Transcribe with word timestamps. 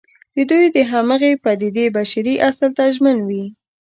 دوی 0.49 0.65
د 0.75 0.77
همغې 0.91 1.31
پدېدې 1.43 1.85
بشري 1.97 2.35
اصل 2.49 2.69
ته 2.77 2.83
ژمن 2.95 3.17
وي. 3.27 3.45